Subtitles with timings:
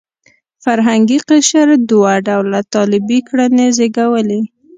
[0.63, 4.41] فرهنګي قشر دوه ډوله طالبي کړنې زېږولې.